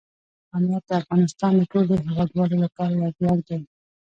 [0.55, 3.61] انار د افغانستان د ټولو هیوادوالو لپاره یو ویاړ دی.